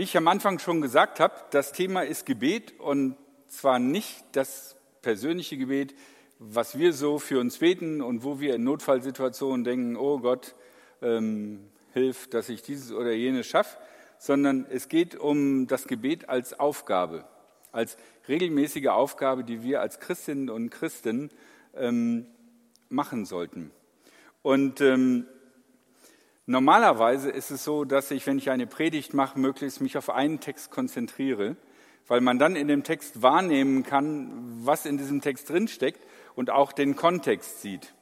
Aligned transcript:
Wie 0.00 0.04
ich 0.04 0.16
am 0.16 0.28
Anfang 0.28 0.58
schon 0.58 0.80
gesagt 0.80 1.20
habe, 1.20 1.34
das 1.50 1.72
Thema 1.72 2.00
ist 2.00 2.24
Gebet 2.24 2.80
und 2.80 3.16
zwar 3.48 3.78
nicht 3.78 4.24
das 4.32 4.74
persönliche 5.02 5.58
Gebet, 5.58 5.94
was 6.38 6.78
wir 6.78 6.94
so 6.94 7.18
für 7.18 7.38
uns 7.38 7.58
beten 7.58 8.00
und 8.00 8.24
wo 8.24 8.40
wir 8.40 8.54
in 8.54 8.64
Notfallsituationen 8.64 9.62
denken, 9.62 9.96
oh 9.96 10.20
Gott, 10.20 10.54
ähm, 11.02 11.68
hilf, 11.92 12.30
dass 12.30 12.48
ich 12.48 12.62
dieses 12.62 12.92
oder 12.92 13.12
jenes 13.12 13.46
schaffe, 13.46 13.76
sondern 14.18 14.64
es 14.70 14.88
geht 14.88 15.16
um 15.16 15.66
das 15.66 15.86
Gebet 15.86 16.30
als 16.30 16.58
Aufgabe, 16.58 17.26
als 17.70 17.98
regelmäßige 18.26 18.86
Aufgabe, 18.86 19.44
die 19.44 19.62
wir 19.62 19.82
als 19.82 20.00
Christinnen 20.00 20.48
und 20.48 20.70
Christen 20.70 21.28
ähm, 21.76 22.24
machen 22.88 23.26
sollten. 23.26 23.70
Und 24.40 24.80
ähm, 24.80 25.26
normalerweise 26.50 27.30
ist 27.30 27.50
es 27.50 27.64
so, 27.64 27.84
dass 27.84 28.10
ich, 28.10 28.26
wenn 28.26 28.38
ich 28.38 28.50
eine 28.50 28.66
Predigt 28.66 29.14
mache, 29.14 29.38
möglichst 29.38 29.80
mich 29.80 29.96
auf 29.96 30.10
einen 30.10 30.40
Text 30.40 30.70
konzentriere, 30.70 31.56
weil 32.08 32.20
man 32.20 32.38
dann 32.38 32.56
in 32.56 32.66
dem 32.66 32.82
Text 32.82 33.22
wahrnehmen 33.22 33.84
kann, 33.84 34.32
was 34.64 34.84
in 34.84 34.98
diesem 34.98 35.20
Text 35.20 35.48
drinsteckt 35.48 36.04
und 36.34 36.50
auch 36.50 36.72
den 36.72 36.96
Kontext 36.96 37.62
sieht. 37.62 37.94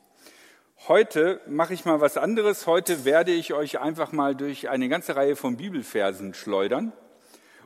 Heute 0.87 1.41
mache 1.47 1.75
ich 1.75 1.85
mal 1.85 2.01
was 2.01 2.17
anderes. 2.17 2.67
Heute 2.67 3.05
werde 3.05 3.33
ich 3.33 3.53
euch 3.53 3.81
einfach 3.81 4.13
mal 4.13 4.35
durch 4.35 4.71
eine 4.71 4.89
ganze 4.89 5.15
Reihe 5.15 5.37
von 5.37 5.57
Bibelversen 5.57 6.33
schleudern. 6.33 6.93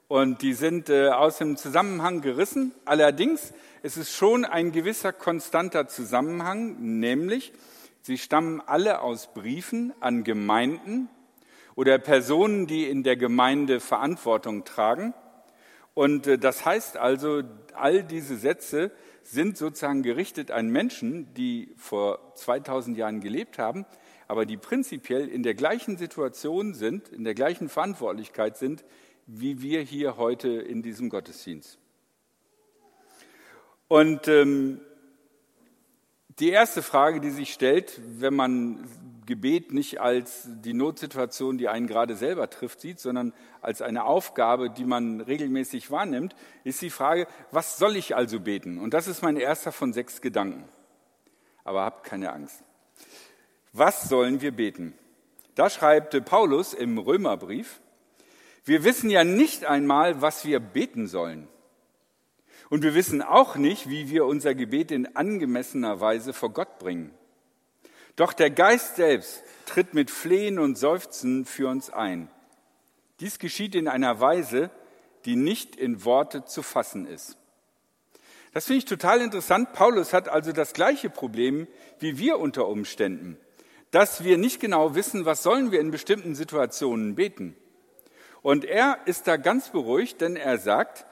Und 0.08 0.42
die 0.42 0.54
sind 0.54 0.90
äh, 0.90 1.10
aus 1.10 1.38
dem 1.38 1.56
Zusammenhang 1.56 2.22
gerissen. 2.22 2.72
Allerdings 2.84 3.52
ist 3.82 3.98
es 3.98 4.12
schon 4.12 4.44
ein 4.44 4.72
gewisser 4.72 5.12
konstanter 5.12 5.86
Zusammenhang, 5.86 6.76
nämlich 6.98 7.52
sie 8.02 8.18
stammen 8.18 8.60
alle 8.60 9.00
aus 9.00 9.32
Briefen 9.32 9.92
an 10.00 10.24
Gemeinden 10.24 11.08
oder 11.74 11.98
Personen, 11.98 12.66
die 12.66 12.84
in 12.84 13.02
der 13.02 13.16
Gemeinde 13.16 13.80
Verantwortung 13.80 14.64
tragen. 14.64 15.14
Und 15.94 16.26
äh, 16.26 16.38
das 16.38 16.64
heißt 16.64 16.96
also, 16.96 17.42
all 17.74 18.02
diese 18.02 18.36
Sätze 18.36 18.92
sind 19.22 19.56
sozusagen 19.56 20.02
gerichtet 20.02 20.50
an 20.50 20.68
Menschen, 20.68 21.32
die 21.34 21.72
vor 21.76 22.34
2000 22.34 22.96
Jahren 22.96 23.20
gelebt 23.20 23.58
haben, 23.58 23.86
aber 24.28 24.46
die 24.46 24.56
prinzipiell 24.56 25.28
in 25.28 25.42
der 25.42 25.54
gleichen 25.54 25.96
Situation 25.96 26.74
sind, 26.74 27.08
in 27.08 27.24
der 27.24 27.34
gleichen 27.34 27.68
Verantwortlichkeit 27.68 28.56
sind, 28.56 28.84
wie 29.26 29.62
wir 29.62 29.82
hier 29.82 30.16
heute 30.16 30.48
in 30.48 30.82
diesem 30.82 31.08
Gottesdienst. 31.08 31.78
Und 33.88 34.26
ähm, 34.26 34.80
die 36.38 36.50
erste 36.50 36.82
Frage, 36.82 37.20
die 37.20 37.30
sich 37.30 37.52
stellt, 37.52 38.00
wenn 38.20 38.34
man 38.34 38.88
Gebet 39.26 39.72
nicht 39.72 40.00
als 40.00 40.46
die 40.46 40.74
Notsituation, 40.74 41.58
die 41.58 41.68
einen 41.68 41.86
gerade 41.86 42.16
selber 42.16 42.50
trifft, 42.50 42.80
sieht, 42.80 42.98
sondern 42.98 43.32
als 43.60 43.80
eine 43.80 44.04
Aufgabe, 44.04 44.68
die 44.70 44.84
man 44.84 45.20
regelmäßig 45.20 45.90
wahrnimmt, 45.90 46.34
ist 46.64 46.82
die 46.82 46.90
Frage, 46.90 47.26
was 47.50 47.78
soll 47.78 47.96
ich 47.96 48.16
also 48.16 48.40
beten? 48.40 48.78
Und 48.78 48.94
das 48.94 49.06
ist 49.06 49.22
mein 49.22 49.36
erster 49.36 49.72
von 49.72 49.92
sechs 49.92 50.20
Gedanken. 50.20 50.64
Aber 51.64 51.82
habt 51.82 52.04
keine 52.04 52.32
Angst. 52.32 52.64
Was 53.72 54.08
sollen 54.08 54.40
wir 54.40 54.52
beten? 54.52 54.94
Da 55.54 55.70
schreibt 55.70 56.24
Paulus 56.24 56.74
im 56.74 56.98
Römerbrief, 56.98 57.80
wir 58.64 58.84
wissen 58.84 59.10
ja 59.10 59.24
nicht 59.24 59.64
einmal, 59.64 60.20
was 60.22 60.44
wir 60.44 60.60
beten 60.60 61.06
sollen. 61.06 61.48
Und 62.72 62.82
wir 62.84 62.94
wissen 62.94 63.20
auch 63.20 63.56
nicht, 63.56 63.90
wie 63.90 64.08
wir 64.08 64.24
unser 64.24 64.54
Gebet 64.54 64.92
in 64.92 65.14
angemessener 65.14 66.00
Weise 66.00 66.32
vor 66.32 66.54
Gott 66.54 66.78
bringen. 66.78 67.12
Doch 68.16 68.32
der 68.32 68.48
Geist 68.48 68.96
selbst 68.96 69.44
tritt 69.66 69.92
mit 69.92 70.10
Flehen 70.10 70.58
und 70.58 70.78
Seufzen 70.78 71.44
für 71.44 71.68
uns 71.68 71.90
ein. 71.90 72.30
Dies 73.20 73.38
geschieht 73.38 73.74
in 73.74 73.88
einer 73.88 74.20
Weise, 74.20 74.70
die 75.26 75.36
nicht 75.36 75.76
in 75.76 76.06
Worte 76.06 76.46
zu 76.46 76.62
fassen 76.62 77.06
ist. 77.06 77.36
Das 78.54 78.64
finde 78.64 78.78
ich 78.78 78.84
total 78.86 79.20
interessant. 79.20 79.74
Paulus 79.74 80.14
hat 80.14 80.30
also 80.30 80.52
das 80.52 80.72
gleiche 80.72 81.10
Problem 81.10 81.68
wie 81.98 82.16
wir 82.16 82.38
unter 82.38 82.66
Umständen, 82.68 83.36
dass 83.90 84.24
wir 84.24 84.38
nicht 84.38 84.60
genau 84.60 84.94
wissen, 84.94 85.26
was 85.26 85.42
sollen 85.42 85.72
wir 85.72 85.80
in 85.80 85.90
bestimmten 85.90 86.34
Situationen 86.34 87.16
beten. 87.16 87.54
Und 88.40 88.64
er 88.64 89.00
ist 89.04 89.28
da 89.28 89.36
ganz 89.36 89.68
beruhigt, 89.68 90.22
denn 90.22 90.36
er 90.36 90.56
sagt, 90.56 91.04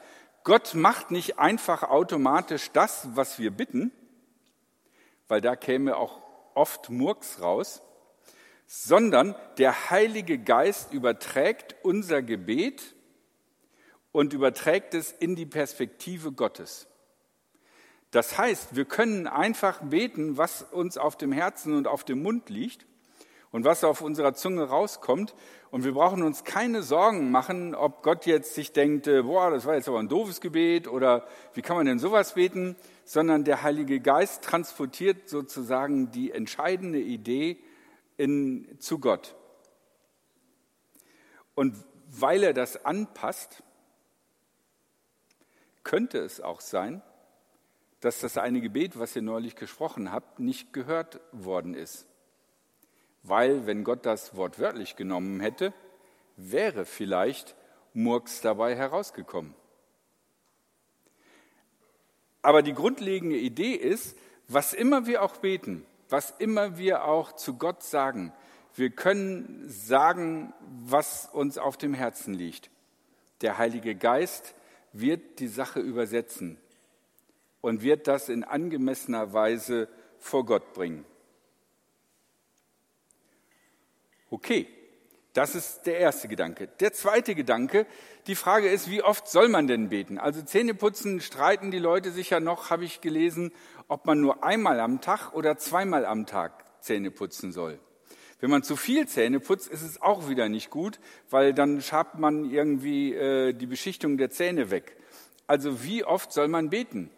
Gott 0.43 0.73
macht 0.73 1.11
nicht 1.11 1.39
einfach 1.39 1.83
automatisch 1.83 2.71
das, 2.71 3.07
was 3.15 3.37
wir 3.39 3.51
bitten, 3.51 3.91
weil 5.27 5.41
da 5.41 5.55
käme 5.55 5.95
auch 5.97 6.21
oft 6.55 6.89
Murks 6.89 7.41
raus, 7.41 7.81
sondern 8.65 9.35
der 9.57 9.89
Heilige 9.89 10.39
Geist 10.39 10.93
überträgt 10.93 11.75
unser 11.83 12.21
Gebet 12.21 12.95
und 14.11 14.33
überträgt 14.33 14.93
es 14.93 15.11
in 15.11 15.35
die 15.35 15.45
Perspektive 15.45 16.31
Gottes. 16.31 16.87
Das 18.11 18.37
heißt, 18.37 18.75
wir 18.75 18.85
können 18.85 19.27
einfach 19.27 19.81
beten, 19.81 20.37
was 20.37 20.63
uns 20.63 20.97
auf 20.97 21.17
dem 21.17 21.31
Herzen 21.31 21.75
und 21.75 21.87
auf 21.87 22.03
dem 22.03 22.21
Mund 22.21 22.49
liegt 22.49 22.85
und 23.51 23.65
was 23.65 23.83
auf 23.83 24.01
unserer 24.01 24.33
Zunge 24.33 24.63
rauskommt. 24.63 25.35
Und 25.69 25.83
wir 25.83 25.93
brauchen 25.93 26.23
uns 26.23 26.43
keine 26.43 26.83
Sorgen 26.83 27.31
machen, 27.31 27.75
ob 27.75 28.03
Gott 28.03 28.25
jetzt 28.25 28.55
sich 28.55 28.71
denkt, 28.71 29.07
äh, 29.07 29.23
boah, 29.23 29.51
das 29.51 29.65
war 29.65 29.75
jetzt 29.75 29.87
aber 29.87 29.99
ein 29.99 30.09
doofes 30.09 30.41
Gebet 30.41 30.87
oder 30.87 31.25
wie 31.53 31.61
kann 31.61 31.77
man 31.77 31.85
denn 31.85 31.99
sowas 31.99 32.33
beten, 32.33 32.75
sondern 33.05 33.43
der 33.43 33.63
Heilige 33.63 33.99
Geist 33.99 34.43
transportiert 34.43 35.29
sozusagen 35.29 36.11
die 36.11 36.31
entscheidende 36.31 36.99
Idee 36.99 37.57
in, 38.17 38.77
zu 38.79 38.99
Gott. 38.99 39.35
Und 41.55 41.75
weil 42.07 42.43
er 42.43 42.53
das 42.53 42.85
anpasst, 42.85 43.63
könnte 45.83 46.19
es 46.19 46.41
auch 46.41 46.61
sein, 46.61 47.01
dass 48.01 48.19
das 48.19 48.37
eine 48.37 48.61
Gebet, 48.61 48.97
was 48.99 49.15
ihr 49.15 49.21
neulich 49.21 49.55
gesprochen 49.55 50.11
habt, 50.11 50.39
nicht 50.39 50.73
gehört 50.73 51.19
worden 51.31 51.73
ist. 51.73 52.07
Weil, 53.23 53.65
wenn 53.67 53.83
Gott 53.83 54.05
das 54.05 54.35
wortwörtlich 54.35 54.95
genommen 54.95 55.39
hätte, 55.39 55.73
wäre 56.37 56.85
vielleicht 56.85 57.55
Murks 57.93 58.41
dabei 58.41 58.75
herausgekommen. 58.75 59.53
Aber 62.41 62.61
die 62.63 62.73
grundlegende 62.73 63.37
Idee 63.37 63.73
ist, 63.73 64.17
was 64.47 64.73
immer 64.73 65.05
wir 65.05 65.21
auch 65.21 65.37
beten, 65.37 65.85
was 66.09 66.31
immer 66.39 66.77
wir 66.77 67.05
auch 67.05 67.33
zu 67.33 67.57
Gott 67.57 67.83
sagen, 67.83 68.33
wir 68.73 68.89
können 68.89 69.65
sagen, 69.67 70.53
was 70.85 71.29
uns 71.31 71.57
auf 71.57 71.77
dem 71.77 71.93
Herzen 71.93 72.33
liegt. 72.33 72.69
Der 73.41 73.57
Heilige 73.57 73.95
Geist 73.95 74.55
wird 74.93 75.39
die 75.39 75.47
Sache 75.47 75.79
übersetzen 75.79 76.57
und 77.59 77.81
wird 77.81 78.07
das 78.07 78.29
in 78.29 78.43
angemessener 78.43 79.33
Weise 79.33 79.87
vor 80.19 80.45
Gott 80.45 80.73
bringen. 80.73 81.05
Okay, 84.31 84.65
das 85.33 85.55
ist 85.55 85.81
der 85.81 85.99
erste 85.99 86.29
Gedanke. 86.29 86.69
Der 86.79 86.93
zweite 86.93 87.35
Gedanke, 87.35 87.85
die 88.27 88.35
Frage 88.35 88.69
ist, 88.69 88.89
wie 88.89 89.03
oft 89.03 89.27
soll 89.27 89.49
man 89.49 89.67
denn 89.67 89.89
beten? 89.89 90.17
Also 90.17 90.41
Zähneputzen 90.41 91.19
streiten 91.19 91.69
die 91.69 91.79
Leute 91.79 92.11
sich 92.11 92.29
ja 92.29 92.39
noch, 92.39 92.69
habe 92.69 92.85
ich 92.85 93.01
gelesen, 93.01 93.51
ob 93.89 94.05
man 94.05 94.21
nur 94.21 94.41
einmal 94.41 94.79
am 94.79 95.01
Tag 95.01 95.33
oder 95.33 95.57
zweimal 95.57 96.05
am 96.05 96.27
Tag 96.27 96.63
Zähne 96.79 97.11
putzen 97.11 97.51
soll. 97.51 97.77
Wenn 98.39 98.49
man 98.49 98.63
zu 98.63 98.77
viel 98.77 99.05
Zähne 99.05 99.41
putzt, 99.41 99.67
ist 99.67 99.81
es 99.81 100.01
auch 100.01 100.29
wieder 100.29 100.47
nicht 100.47 100.69
gut, 100.69 101.01
weil 101.29 101.53
dann 101.53 101.81
schabt 101.81 102.17
man 102.17 102.49
irgendwie 102.49 103.13
äh, 103.13 103.51
die 103.51 103.67
Beschichtung 103.67 104.17
der 104.17 104.29
Zähne 104.29 104.71
weg. 104.71 104.95
Also 105.45 105.83
wie 105.83 106.05
oft 106.05 106.31
soll 106.31 106.47
man 106.47 106.69
beten? 106.69 107.11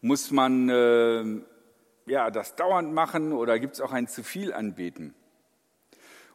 Muss 0.00 0.32
man 0.32 0.68
äh, 0.68 2.10
ja, 2.10 2.32
das 2.32 2.56
dauernd 2.56 2.92
machen 2.92 3.32
oder 3.32 3.60
gibt 3.60 3.74
es 3.74 3.80
auch 3.80 3.92
ein 3.92 4.08
zu 4.08 4.24
viel 4.24 4.52
anbeten? 4.52 5.14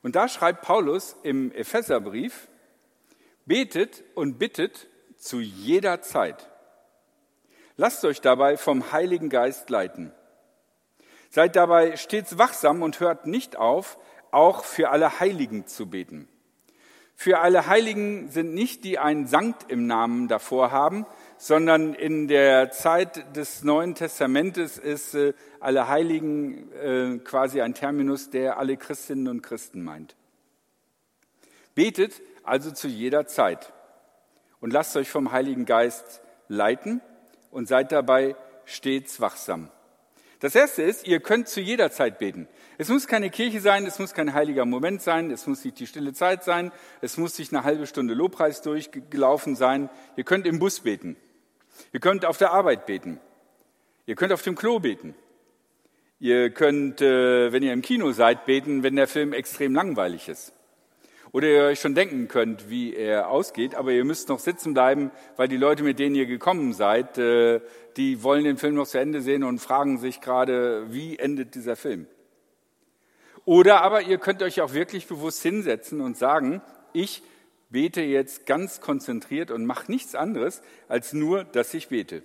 Und 0.02 0.16
da 0.16 0.28
schreibt 0.28 0.62
Paulus 0.62 1.16
im 1.24 1.52
Epheserbrief, 1.52 2.48
betet 3.46 4.04
und 4.16 4.40
bittet 4.40 4.88
zu 5.18 5.40
jeder 5.40 6.02
Zeit. 6.02 6.50
Lasst 7.76 8.04
euch 8.06 8.22
dabei 8.22 8.58
vom 8.58 8.92
Heiligen 8.92 9.30
Geist 9.30 9.70
leiten. 9.70 10.14
Seid 11.30 11.56
dabei 11.56 11.96
stets 11.98 12.38
wachsam 12.38 12.82
und 12.82 13.00
hört 13.00 13.26
nicht 13.26 13.56
auf, 13.56 13.98
auch 14.32 14.64
für 14.64 14.90
alle 14.90 15.20
Heiligen 15.20 15.68
zu 15.68 15.90
beten. 15.90 16.28
Für 17.16 17.40
alle 17.40 17.68
Heiligen 17.68 18.30
sind 18.30 18.54
nicht 18.54 18.84
die 18.84 18.98
einen 18.98 19.28
Sankt 19.28 19.70
im 19.70 19.88
Namen 19.88 20.28
davor 20.28 20.72
haben, 20.72 21.06
sondern 21.40 21.94
in 21.94 22.28
der 22.28 22.70
Zeit 22.70 23.36
des 23.36 23.64
Neuen 23.64 23.96
Testamentes 23.96 24.78
ist 24.78 25.16
äh, 25.16 25.34
alle 25.62 25.88
Heiligen 25.88 26.72
äh, 26.74 27.18
quasi 27.20 27.62
ein 27.62 27.74
Terminus, 27.74 28.30
der 28.30 28.60
alle 28.60 28.76
Christinnen 28.76 29.30
und 29.30 29.42
Christen 29.42 29.82
meint. 29.82 30.18
Betet 31.76 32.22
also 32.44 32.72
zu 32.72 32.90
jeder 32.90 33.26
Zeit 33.26 33.72
und 34.60 34.74
lasst 34.74 34.98
euch 34.98 35.10
vom 35.10 35.32
Heiligen 35.32 35.66
Geist 35.66 36.22
leiten 36.50 37.00
und 37.52 37.70
seid 37.70 37.94
dabei 37.94 38.36
stets 38.66 39.22
wachsam. 39.22 39.72
Das 40.42 40.56
erste 40.56 40.84
ist, 40.84 41.08
ihr 41.08 41.22
könnt 41.22 41.48
zu 41.48 41.62
jeder 41.62 41.90
Zeit 41.90 42.20
beten. 42.20 42.50
Es 42.78 42.90
muss 42.90 43.08
keine 43.08 43.30
Kirche 43.30 43.62
sein, 43.62 43.86
es 43.86 43.98
muss 43.98 44.14
kein 44.14 44.34
heiliger 44.34 44.66
Moment 44.66 45.02
sein, 45.02 45.32
es 45.32 45.48
muss 45.48 45.64
nicht 45.64 45.80
die 45.80 45.88
stille 45.88 46.12
Zeit 46.14 46.44
sein, 46.44 46.74
es 47.00 47.18
muss 47.18 47.40
nicht 47.40 47.54
eine 47.54 47.64
halbe 47.64 47.88
Stunde 47.88 48.14
Lobpreis 48.14 48.62
durchgelaufen 48.62 49.56
sein. 49.56 49.90
Ihr 50.18 50.26
könnt 50.26 50.46
im 50.46 50.60
Bus 50.60 50.82
beten. 50.82 51.16
Ihr 51.94 52.00
könnt 52.00 52.26
auf 52.26 52.38
der 52.38 52.52
Arbeit 52.52 52.86
beten. 52.86 53.20
Ihr 54.06 54.16
könnt 54.16 54.34
auf 54.34 54.42
dem 54.42 54.56
Klo 54.56 54.80
beten. 54.80 55.16
Ihr 56.20 56.50
könnt, 56.50 57.02
äh, 57.02 57.52
wenn 57.52 57.64
ihr 57.64 57.74
im 57.74 57.82
Kino 57.82 58.12
seid, 58.12 58.46
beten, 58.46 58.84
wenn 58.84 58.96
der 58.96 59.08
Film 59.08 59.34
extrem 59.34 59.74
langweilig 59.74 60.28
ist. 60.28 60.54
Oder 61.32 61.48
ihr 61.48 61.64
euch 61.64 61.80
schon 61.80 61.94
denken 61.94 62.28
könnt, 62.28 62.70
wie 62.70 62.96
er 62.96 63.30
ausgeht, 63.30 63.76
aber 63.76 63.92
ihr 63.92 64.04
müsst 64.04 64.30
noch 64.30 64.40
sitzen 64.40 64.74
bleiben, 64.74 65.12
weil 65.38 65.48
die 65.48 65.58
Leute, 65.58 65.84
mit 65.84 66.00
denen 66.00 66.16
ihr 66.16 66.26
gekommen 66.26 66.74
seid, 66.74 67.18
äh, 67.20 67.62
die 67.98 68.24
wollen 68.24 68.44
den 68.44 68.58
Film 68.58 68.76
noch 68.76 68.88
zu 68.88 69.00
Ende 69.00 69.22
sehen 69.22 69.44
und 69.44 69.60
fragen 69.60 70.00
sich 70.00 70.22
gerade, 70.22 70.92
wie 70.92 71.20
endet 71.20 71.54
dieser 71.54 71.76
Film. 71.76 72.08
Oder 73.46 73.82
aber 73.82 74.02
ihr 74.02 74.18
könnt 74.18 74.42
euch 74.44 74.62
auch 74.62 74.74
wirklich 74.74 75.08
bewusst 75.08 75.42
hinsetzen 75.42 76.02
und 76.02 76.18
sagen, 76.18 76.62
ich 76.94 77.22
bete 77.70 78.02
jetzt 78.02 78.46
ganz 78.46 78.82
konzentriert 78.82 79.52
und 79.52 79.66
mache 79.66 79.92
nichts 79.92 80.16
anderes, 80.16 80.62
als 80.88 81.14
nur, 81.14 81.44
dass 81.44 81.74
ich 81.74 81.90
bete. 81.90 82.24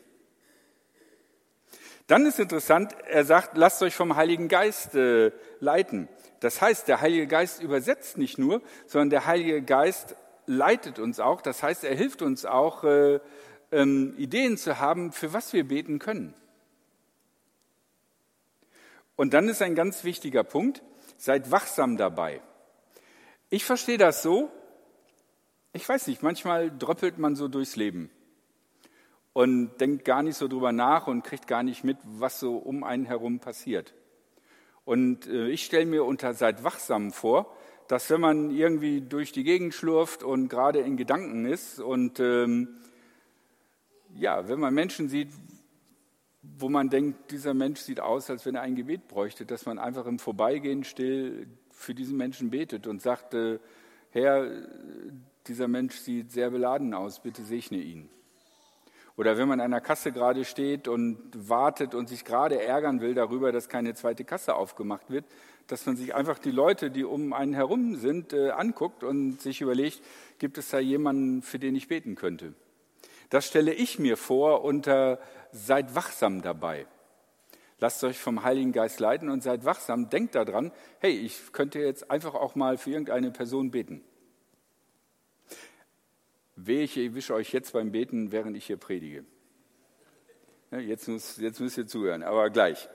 Dann 2.06 2.26
ist 2.26 2.38
interessant, 2.38 2.94
er 3.06 3.24
sagt, 3.24 3.56
lasst 3.56 3.82
euch 3.82 3.94
vom 3.94 4.16
Heiligen 4.16 4.48
Geist 4.48 4.94
äh, 4.94 5.32
leiten. 5.60 6.08
Das 6.40 6.60
heißt, 6.60 6.86
der 6.88 7.00
Heilige 7.00 7.26
Geist 7.26 7.62
übersetzt 7.62 8.18
nicht 8.18 8.36
nur, 8.38 8.60
sondern 8.86 9.10
der 9.10 9.26
Heilige 9.26 9.62
Geist 9.62 10.16
leitet 10.46 10.98
uns 10.98 11.20
auch. 11.20 11.40
Das 11.40 11.62
heißt, 11.62 11.84
er 11.84 11.94
hilft 11.94 12.20
uns 12.20 12.44
auch, 12.44 12.84
äh, 12.84 13.20
ähm, 13.72 14.14
Ideen 14.18 14.56
zu 14.56 14.78
haben, 14.78 15.12
für 15.12 15.32
was 15.32 15.52
wir 15.52 15.66
beten 15.66 15.98
können. 15.98 16.34
Und 19.16 19.32
dann 19.32 19.48
ist 19.48 19.62
ein 19.62 19.74
ganz 19.74 20.04
wichtiger 20.04 20.44
Punkt, 20.44 20.82
seid 21.16 21.50
wachsam 21.50 21.96
dabei. 21.96 22.40
Ich 23.48 23.64
verstehe 23.64 23.98
das 23.98 24.22
so, 24.22 24.50
ich 25.74 25.88
weiß 25.88 26.06
nicht, 26.06 26.22
manchmal 26.22 26.70
dröppelt 26.70 27.18
man 27.18 27.34
so 27.34 27.48
durchs 27.48 27.74
Leben 27.74 28.08
und 29.32 29.80
denkt 29.80 30.04
gar 30.04 30.22
nicht 30.22 30.36
so 30.36 30.46
drüber 30.46 30.70
nach 30.70 31.08
und 31.08 31.24
kriegt 31.24 31.48
gar 31.48 31.64
nicht 31.64 31.82
mit, 31.82 31.98
was 32.04 32.38
so 32.38 32.56
um 32.56 32.84
einen 32.84 33.04
herum 33.04 33.40
passiert. 33.40 33.92
Und 34.84 35.26
äh, 35.26 35.48
ich 35.48 35.64
stelle 35.64 35.86
mir 35.86 36.04
unter 36.04 36.32
seid 36.32 36.62
wachsam 36.62 37.10
vor, 37.10 37.52
dass 37.88 38.08
wenn 38.08 38.20
man 38.20 38.50
irgendwie 38.50 39.00
durch 39.00 39.32
die 39.32 39.42
Gegend 39.42 39.74
schlurft 39.74 40.22
und 40.22 40.48
gerade 40.48 40.78
in 40.78 40.96
Gedanken 40.96 41.44
ist 41.44 41.80
und 41.80 42.20
ähm, 42.20 42.68
ja, 44.14 44.48
wenn 44.48 44.60
man 44.60 44.72
Menschen 44.72 45.08
sieht, 45.08 45.30
wo 46.40 46.68
man 46.68 46.88
denkt, 46.88 47.32
dieser 47.32 47.52
Mensch 47.52 47.80
sieht 47.80 47.98
aus, 47.98 48.30
als 48.30 48.46
wenn 48.46 48.54
er 48.54 48.62
ein 48.62 48.76
Gebet 48.76 49.08
bräuchte, 49.08 49.44
dass 49.44 49.66
man 49.66 49.80
einfach 49.80 50.06
im 50.06 50.20
Vorbeigehen 50.20 50.84
still 50.84 51.48
für 51.70 51.94
diesen 51.94 52.16
Menschen 52.16 52.50
betet 52.50 52.86
und 52.86 53.02
sagt, 53.02 53.34
äh, 53.34 53.58
Herr, 54.10 54.48
dieser 55.46 55.68
Mensch 55.68 55.96
sieht 55.96 56.32
sehr 56.32 56.50
beladen 56.50 56.94
aus, 56.94 57.20
bitte 57.20 57.42
segne 57.42 57.78
ihn. 57.78 58.08
Oder 59.16 59.38
wenn 59.38 59.46
man 59.46 59.60
an 59.60 59.66
einer 59.66 59.80
Kasse 59.80 60.10
gerade 60.10 60.44
steht 60.44 60.88
und 60.88 61.18
wartet 61.34 61.94
und 61.94 62.08
sich 62.08 62.24
gerade 62.24 62.60
ärgern 62.60 63.00
will 63.00 63.14
darüber, 63.14 63.52
dass 63.52 63.68
keine 63.68 63.94
zweite 63.94 64.24
Kasse 64.24 64.56
aufgemacht 64.56 65.08
wird, 65.08 65.24
dass 65.68 65.86
man 65.86 65.96
sich 65.96 66.14
einfach 66.14 66.38
die 66.38 66.50
Leute, 66.50 66.90
die 66.90 67.04
um 67.04 67.32
einen 67.32 67.54
herum 67.54 67.94
sind, 67.96 68.32
äh, 68.32 68.50
anguckt 68.50 69.04
und 69.04 69.40
sich 69.40 69.60
überlegt, 69.60 70.02
gibt 70.38 70.58
es 70.58 70.70
da 70.70 70.80
jemanden, 70.80 71.42
für 71.42 71.58
den 71.58 71.76
ich 71.76 71.86
beten 71.88 72.16
könnte? 72.16 72.54
Das 73.30 73.46
stelle 73.46 73.72
ich 73.72 73.98
mir 73.98 74.16
vor 74.16 74.64
unter 74.64 75.20
seid 75.52 75.94
wachsam 75.94 76.42
dabei. 76.42 76.86
Lasst 77.78 78.02
euch 78.04 78.18
vom 78.18 78.44
Heiligen 78.44 78.72
Geist 78.72 78.98
leiten 79.00 79.30
und 79.30 79.42
seid 79.42 79.64
wachsam. 79.64 80.10
Denkt 80.10 80.34
daran, 80.34 80.72
hey, 80.98 81.12
ich 81.12 81.52
könnte 81.52 81.78
jetzt 81.78 82.10
einfach 82.10 82.34
auch 82.34 82.54
mal 82.54 82.78
für 82.78 82.90
irgendeine 82.90 83.30
Person 83.30 83.70
beten. 83.70 84.02
Wehe, 86.66 86.84
ich 86.84 86.96
erwische 86.96 87.34
euch 87.34 87.52
jetzt 87.52 87.72
beim 87.72 87.92
Beten, 87.92 88.32
während 88.32 88.56
ich 88.56 88.66
hier 88.66 88.76
predige. 88.76 89.24
Jetzt, 90.70 91.08
muss, 91.08 91.36
jetzt 91.36 91.60
müsst 91.60 91.78
ihr 91.78 91.86
zuhören, 91.86 92.22
aber 92.22 92.50
gleich. 92.50 92.88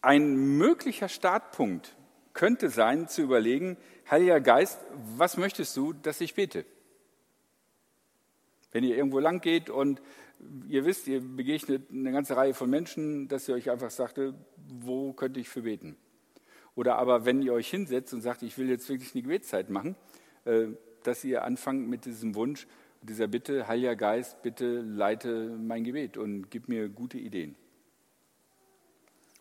Ein 0.00 0.56
möglicher 0.56 1.08
Startpunkt 1.08 1.96
könnte 2.32 2.70
sein, 2.70 3.08
zu 3.08 3.22
überlegen, 3.22 3.76
Heiliger 4.10 4.40
Geist, 4.40 4.78
was 5.16 5.36
möchtest 5.36 5.76
du, 5.76 5.92
dass 5.92 6.20
ich 6.20 6.34
bete? 6.34 6.64
Wenn 8.70 8.84
ihr 8.84 8.96
irgendwo 8.96 9.18
lang 9.18 9.40
geht 9.40 9.68
und 9.68 10.00
ihr 10.68 10.84
wisst, 10.84 11.08
ihr 11.08 11.20
begegnet 11.20 11.90
eine 11.90 12.12
ganze 12.12 12.36
Reihe 12.36 12.54
von 12.54 12.70
Menschen, 12.70 13.26
dass 13.26 13.48
ihr 13.48 13.54
euch 13.54 13.70
einfach 13.70 13.90
sagte, 13.90 14.34
wo 14.56 15.12
könnte 15.12 15.40
ich 15.40 15.48
für 15.48 15.62
beten? 15.62 15.96
Oder 16.76 16.96
aber 16.96 17.24
wenn 17.24 17.42
ihr 17.42 17.54
euch 17.54 17.68
hinsetzt 17.68 18.14
und 18.14 18.20
sagt, 18.20 18.42
ich 18.42 18.56
will 18.58 18.68
jetzt 18.68 18.88
wirklich 18.88 19.14
eine 19.14 19.22
Gebetszeit 19.22 19.70
machen, 19.70 19.96
äh, 20.44 20.66
dass 21.02 21.24
ihr 21.24 21.42
anfangt 21.42 21.88
mit 21.88 22.04
diesem 22.04 22.34
Wunsch, 22.36 22.68
dieser 23.02 23.26
Bitte, 23.26 23.66
Heiliger 23.66 23.96
Geist, 23.96 24.42
bitte 24.42 24.80
leite 24.80 25.56
mein 25.58 25.84
Gebet 25.84 26.16
und 26.16 26.50
gib 26.50 26.68
mir 26.68 26.88
gute 26.88 27.18
Ideen. 27.18 27.56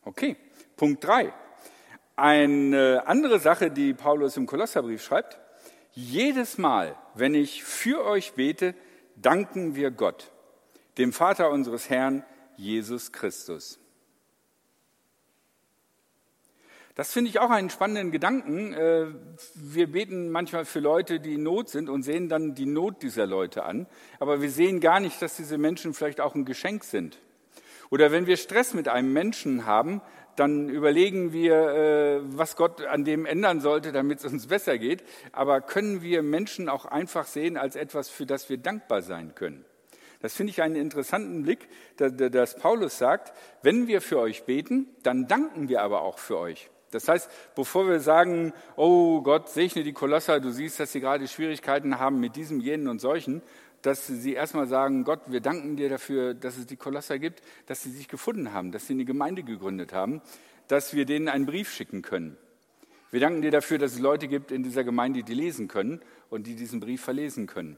Okay, 0.04 0.38
Punkt 0.78 1.04
3. 1.04 1.34
Eine 2.16 3.04
andere 3.08 3.40
Sache, 3.40 3.72
die 3.72 3.94
Paulus 3.94 4.38
im 4.38 4.46
Kolosserbrief 4.46 5.04
schreibt, 5.04 5.40
jedes 5.92 6.58
Mal, 6.58 6.96
wenn 7.16 7.34
ich 7.34 7.64
für 7.64 8.06
euch 8.06 8.34
bete, 8.34 8.76
danken 9.16 9.76
wir 9.76 9.92
Gott, 9.92 10.32
dem 10.98 11.12
Vater 11.12 11.50
unseres 11.50 11.90
Herrn 11.90 12.24
Jesus 12.56 13.12
Christus. 13.12 13.80
Das 16.96 17.12
finde 17.12 17.30
ich 17.30 17.40
auch 17.40 17.50
einen 17.50 17.70
spannenden 17.70 18.12
Gedanken. 18.12 18.74
Äh, 18.74 19.08
wir 19.54 19.92
beten 19.92 20.32
manchmal 20.32 20.64
für 20.64 20.80
Leute, 20.80 21.20
die 21.20 21.34
in 21.34 21.44
Not 21.44 21.68
sind 21.68 21.90
und 21.90 22.04
sehen 22.04 22.30
dann 22.30 22.56
die 22.56 22.66
Not 22.66 23.04
dieser 23.04 23.28
Leute 23.28 23.64
an. 23.64 23.86
Aber 24.20 24.42
wir 24.42 24.50
sehen 24.50 24.80
gar 24.80 25.02
nicht, 25.02 25.22
dass 25.22 25.36
diese 25.36 25.58
Menschen 25.58 25.94
vielleicht 25.94 26.22
auch 26.22 26.36
ein 26.36 26.46
Geschenk 26.46 26.86
sind. 26.86 27.20
Oder 27.90 28.14
wenn 28.14 28.28
wir 28.28 28.38
Stress 28.38 28.74
mit 28.74 28.88
einem 28.88 29.12
Menschen 29.12 29.66
haben, 29.66 30.02
dann 30.38 30.70
überlegen 30.70 31.34
wir, 31.34 31.56
äh, 31.56 32.20
was 32.24 32.56
Gott 32.56 32.82
an 32.82 33.04
dem 33.04 33.26
ändern 33.26 33.60
sollte, 33.60 33.92
damit 33.92 34.20
es 34.20 34.32
uns 34.32 34.48
besser 34.48 34.78
geht. 34.78 35.04
Aber 35.34 35.60
können 35.60 36.02
wir 36.02 36.24
Menschen 36.24 36.70
auch 36.70 36.86
einfach 36.86 37.28
sehen 37.28 37.58
als 37.58 37.76
etwas, 37.76 38.10
für 38.10 38.26
das 38.26 38.50
wir 38.50 38.58
dankbar 38.58 39.02
sein 39.02 39.36
können? 39.36 39.66
Das 40.22 40.34
finde 40.34 40.52
ich 40.52 40.62
einen 40.62 40.78
interessanten 40.78 41.44
Blick, 41.44 41.68
dass 41.98 42.56
Paulus 42.56 42.98
sagt, 42.98 43.34
wenn 43.64 43.88
wir 43.88 44.02
für 44.02 44.18
euch 44.18 44.46
beten, 44.46 44.88
dann 45.04 45.28
danken 45.28 45.68
wir 45.68 45.82
aber 45.82 46.02
auch 46.02 46.20
für 46.20 46.38
euch. 46.38 46.70
Das 46.96 47.10
heißt, 47.10 47.30
bevor 47.56 47.88
wir 47.88 48.00
sagen, 48.00 48.54
oh 48.78 49.22
Gott, 49.22 49.50
segne 49.50 49.84
die 49.84 49.92
Kolosser, 49.92 50.40
du 50.40 50.50
siehst, 50.50 50.80
dass 50.80 50.94
sie 50.94 51.02
gerade 51.02 51.28
Schwierigkeiten 51.28 52.00
haben 52.00 52.22
mit 52.22 52.38
diesem, 52.38 52.62
jenen 52.62 52.88
und 52.88 53.00
solchen, 53.00 53.42
dass 53.82 54.08
sie 54.08 54.34
erstmal 54.34 54.68
sagen, 54.68 55.04
Gott, 55.04 55.20
wir 55.28 55.42
danken 55.42 55.76
dir 55.76 55.90
dafür, 55.90 56.34
dass 56.34 56.58
es 56.58 56.66
die 56.66 56.78
Kolosser 56.78 57.20
gibt, 57.20 57.42
dass 57.68 57.84
sie 57.84 57.92
sich 57.92 58.08
gefunden 58.08 58.54
haben, 58.54 58.72
dass 58.72 58.88
sie 58.88 58.94
eine 58.94 59.04
Gemeinde 59.04 59.44
gegründet 59.44 59.94
haben, 59.94 60.22
dass 60.70 60.96
wir 60.96 61.06
denen 61.06 61.28
einen 61.28 61.46
Brief 61.46 61.70
schicken 61.70 62.02
können. 62.02 62.38
Wir 63.12 63.20
danken 63.20 63.42
dir 63.42 63.52
dafür, 63.52 63.78
dass 63.78 63.94
es 63.94 64.00
Leute 64.00 64.28
gibt 64.30 64.52
in 64.52 64.64
dieser 64.64 64.84
Gemeinde, 64.84 65.24
die 65.24 65.34
lesen 65.34 65.68
können 65.68 66.02
und 66.30 66.48
die 66.48 66.56
diesen 66.56 66.80
Brief 66.80 67.02
verlesen 67.02 67.46
können. 67.46 67.78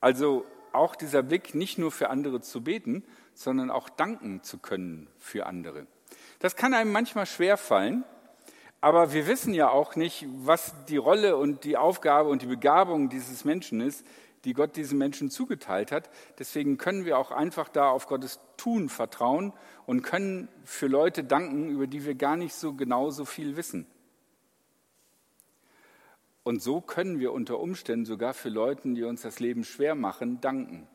Also 0.00 0.44
auch 0.72 0.94
dieser 0.94 1.22
Blick, 1.22 1.54
nicht 1.54 1.78
nur 1.78 1.90
für 1.90 2.10
andere 2.10 2.42
zu 2.42 2.62
beten, 2.62 3.02
sondern 3.34 3.70
auch 3.70 3.88
danken 3.88 4.42
zu 4.42 4.58
können 4.58 5.08
für 5.18 5.46
andere. 5.46 5.86
Das 6.40 6.56
kann 6.56 6.74
einem 6.74 6.90
manchmal 6.90 7.26
schwer 7.26 7.56
fallen, 7.56 8.02
aber 8.80 9.12
wir 9.12 9.26
wissen 9.26 9.52
ja 9.52 9.68
auch 9.68 9.94
nicht, 9.94 10.26
was 10.38 10.74
die 10.86 10.96
Rolle 10.96 11.36
und 11.36 11.64
die 11.64 11.76
Aufgabe 11.76 12.30
und 12.30 12.42
die 12.42 12.46
Begabung 12.46 13.10
dieses 13.10 13.44
Menschen 13.44 13.80
ist, 13.80 14.04
die 14.44 14.54
Gott 14.54 14.74
diesem 14.74 14.96
Menschen 14.96 15.30
zugeteilt 15.30 15.92
hat. 15.92 16.08
Deswegen 16.38 16.78
können 16.78 17.04
wir 17.04 17.18
auch 17.18 17.30
einfach 17.30 17.68
da 17.68 17.90
auf 17.90 18.06
Gottes 18.06 18.40
Tun 18.56 18.88
vertrauen 18.88 19.52
und 19.84 20.00
können 20.00 20.48
für 20.64 20.86
Leute 20.86 21.24
danken, 21.24 21.68
über 21.68 21.86
die 21.86 22.06
wir 22.06 22.14
gar 22.14 22.36
nicht 22.36 22.54
so 22.54 22.72
genau 22.72 23.10
so 23.10 23.26
viel 23.26 23.56
wissen. 23.56 23.86
Und 26.42 26.62
so 26.62 26.80
können 26.80 27.18
wir 27.18 27.32
unter 27.32 27.60
Umständen 27.60 28.06
sogar 28.06 28.32
für 28.32 28.48
Leute, 28.48 28.88
die 28.94 29.04
uns 29.04 29.20
das 29.20 29.40
Leben 29.40 29.62
schwer 29.62 29.94
machen, 29.94 30.40
danken. 30.40 30.88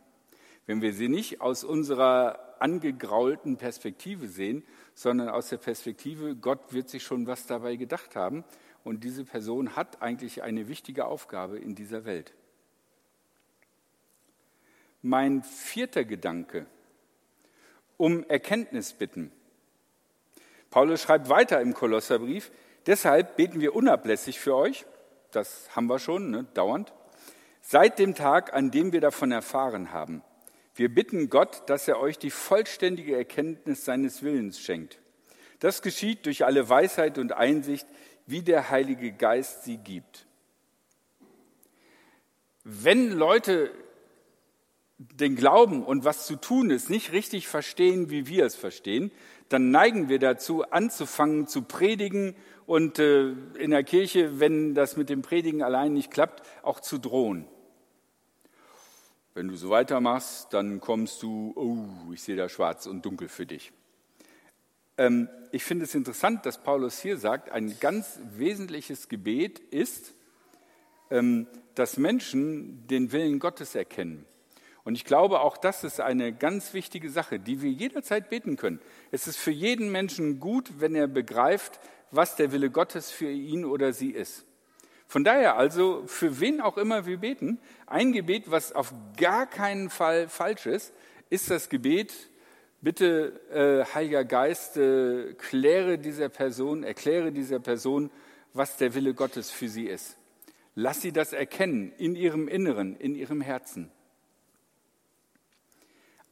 Wenn 0.66 0.82
wir 0.82 0.94
sie 0.94 1.10
nicht 1.10 1.42
aus 1.42 1.64
unserer 1.64 2.40
angegraulten 2.60 3.58
Perspektive 3.58 4.28
sehen, 4.28 4.64
sondern 4.94 5.30
aus 5.30 5.50
der 5.50 5.58
Perspektive, 5.58 6.36
Gott 6.36 6.74
wird 6.74 6.90
sich 6.90 7.04
schon 7.04 7.28
was 7.28 7.46
dabei 7.46 7.76
gedacht 7.76 8.16
haben 8.16 8.44
und 8.84 9.04
diese 9.04 9.26
Person 9.26 9.76
hat 9.76 10.02
eigentlich 10.02 10.42
eine 10.42 10.68
wichtige 10.68 11.06
Aufgabe 11.06 11.60
in 11.60 11.76
dieser 11.76 12.06
Welt. 12.06 12.34
Mein 15.02 15.44
vierter 15.44 16.04
Gedanke, 16.04 16.66
um 17.98 18.24
Erkenntnis 18.24 18.94
bitten. 18.94 19.32
Paulus 20.72 21.04
schreibt 21.04 21.30
weiter 21.30 21.62
im 21.62 21.74
Kolosserbrief, 21.74 22.52
deshalb 22.88 23.38
beten 23.38 23.62
wir 23.62 23.76
unablässig 23.76 24.40
für 24.40 24.56
euch, 24.56 24.86
das 25.32 25.76
haben 25.76 25.88
wir 25.88 26.00
schon, 26.00 26.32
ne, 26.32 26.46
dauernd, 26.56 26.92
seit 27.62 28.00
dem 28.00 28.16
Tag, 28.16 28.54
an 28.54 28.72
dem 28.72 28.94
wir 28.94 29.02
davon 29.02 29.32
erfahren 29.32 29.92
haben 29.92 30.24
Wir 30.76 30.94
bitten 30.94 31.30
Gott, 31.30 31.64
dass 31.68 31.88
er 31.88 32.00
euch 32.00 32.20
die 32.20 32.30
vollständige 32.30 33.16
Erkenntnis 33.16 33.86
seines 33.86 34.24
Willens 34.24 34.60
schenkt. 34.60 35.00
Das 35.60 35.82
geschieht 35.82 36.26
durch 36.26 36.44
alle 36.44 36.68
Weisheit 36.68 37.18
und 37.18 37.32
Einsicht, 37.32 37.88
wie 38.28 38.42
der 38.42 38.70
Heilige 38.70 39.14
Geist 39.14 39.64
sie 39.64 39.78
gibt. 39.78 40.28
Wenn 42.66 43.12
Leute 43.12 43.72
den 44.98 45.36
Glauben 45.36 45.84
und 45.84 46.04
was 46.04 46.26
zu 46.26 46.36
tun 46.36 46.70
ist 46.72 46.90
nicht 46.90 47.14
richtig 47.14 47.48
verstehen, 47.48 48.10
wie 48.10 48.28
wir 48.28 48.46
es 48.46 48.56
verstehen, 48.56 49.12
dann 49.50 49.72
neigen 49.72 50.10
wir 50.10 50.20
dazu, 50.20 50.64
anzufangen 50.64 51.48
zu 51.48 51.62
predigen 51.62 52.36
und 52.66 53.00
äh, 53.00 53.30
in 53.60 53.72
der 53.72 53.84
Kirche, 53.84 54.40
wenn 54.40 54.74
das 54.74 54.98
mit 54.98 55.10
dem 55.10 55.22
Predigen 55.22 55.64
allein 55.64 55.94
nicht 55.94 56.12
klappt, 56.12 56.42
auch 56.64 56.80
zu 56.80 56.98
drohen. 56.98 57.46
Wenn 59.36 59.50
du 59.50 59.58
so 59.58 59.70
weitermachst, 59.70 60.54
dann 60.54 60.80
kommst 60.80 61.22
du, 61.22 61.52
oh, 61.58 62.14
ich 62.14 62.24
sehe 62.24 62.38
da 62.38 62.48
schwarz 62.48 62.86
und 62.86 63.06
dunkel 63.06 63.28
für 63.28 63.46
dich. 63.46 63.74
Ähm, 64.98 65.28
ich 65.52 65.66
finde 65.66 65.84
es 65.84 65.94
interessant, 65.94 66.46
dass 66.46 66.64
Paulus 66.64 67.00
hier 67.00 67.18
sagt, 67.18 67.52
ein 67.52 67.78
ganz 67.82 68.18
wesentliches 68.38 69.10
Gebet 69.10 69.60
ist, 69.60 70.14
ähm, 71.12 71.48
dass 71.76 71.98
Menschen 71.98 72.88
den 72.88 73.12
Willen 73.12 73.40
Gottes 73.40 73.76
erkennen. 73.76 74.26
Und 74.86 74.96
ich 74.96 75.04
glaube, 75.04 75.42
auch 75.42 75.58
das 75.58 75.84
ist 75.84 76.00
eine 76.00 76.32
ganz 76.32 76.74
wichtige 76.74 77.10
Sache, 77.10 77.38
die 77.38 77.62
wir 77.62 77.72
jederzeit 77.72 78.30
beten 78.30 78.56
können. 78.56 78.80
Es 79.12 79.28
ist 79.28 79.36
für 79.36 79.52
jeden 79.52 79.92
Menschen 79.92 80.40
gut, 80.40 80.80
wenn 80.80 80.96
er 80.96 81.08
begreift, 81.08 81.82
was 82.10 82.38
der 82.38 82.54
Wille 82.54 82.70
Gottes 82.70 83.12
für 83.12 83.30
ihn 83.30 83.66
oder 83.66 83.92
sie 83.92 84.12
ist. 84.12 84.46
Von 85.16 85.24
daher 85.24 85.56
also, 85.56 86.04
für 86.08 86.42
wen 86.42 86.60
auch 86.60 86.76
immer 86.78 87.06
wir 87.06 87.20
beten, 87.20 87.58
ein 87.88 88.12
Gebet, 88.12 88.52
was 88.52 88.74
auf 88.74 88.94
gar 89.16 89.48
keinen 89.48 89.90
Fall 89.90 90.28
falsch 90.28 90.66
ist, 90.66 90.94
ist 91.30 91.50
das 91.50 91.70
Gebet, 91.70 92.14
bitte, 92.82 93.40
äh, 93.50 93.94
Heiliger 93.94 94.26
Geist, 94.26 94.76
äh, 94.76 95.34
kläre 95.36 96.00
dieser 96.00 96.28
Person, 96.28 96.84
erkläre 96.84 97.32
dieser 97.32 97.62
Person, 97.62 98.12
was 98.52 98.76
der 98.76 98.94
Wille 98.94 99.14
Gottes 99.14 99.52
für 99.52 99.70
sie 99.70 99.86
ist. 99.86 100.18
Lass 100.76 101.02
sie 101.02 101.14
das 101.14 101.32
erkennen 101.32 101.94
in 101.98 102.18
ihrem 102.18 102.50
Inneren, 102.50 102.98
in 102.98 103.16
ihrem 103.16 103.40
Herzen. 103.40 103.90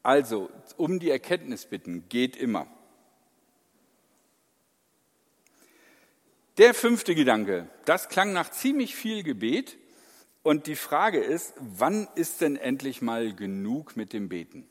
Also, 0.01 0.49
um 0.75 0.99
die 0.99 1.09
Erkenntnis 1.09 1.67
bitten, 1.67 2.09
geht 2.09 2.35
immer. 2.35 2.67
Der 6.57 6.73
fünfte 6.73 7.15
Gedanke, 7.15 7.67
das 7.85 8.09
klang 8.09 8.33
nach 8.33 8.51
ziemlich 8.51 8.95
viel 8.95 9.23
Gebet 9.23 9.77
und 10.43 10.67
die 10.67 10.75
Frage 10.75 11.19
ist, 11.19 11.53
wann 11.57 12.07
ist 12.15 12.41
denn 12.41 12.55
endlich 12.57 13.01
mal 13.01 13.33
genug 13.33 13.95
mit 13.95 14.13
dem 14.13 14.29
Beten? 14.29 14.67